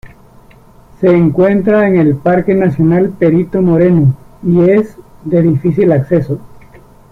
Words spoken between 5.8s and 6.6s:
acceso.